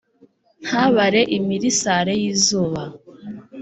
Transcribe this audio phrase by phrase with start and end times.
[0.65, 2.83] Ntabare imirisare y izuba